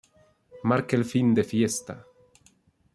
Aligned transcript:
Marca 0.63 0.95
el 0.97 1.05
fin 1.05 1.31
de 1.35 1.43
fiesta. 1.43 2.07